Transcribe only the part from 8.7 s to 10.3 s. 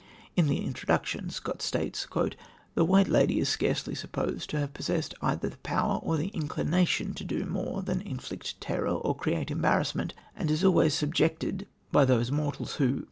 or create embarrassment,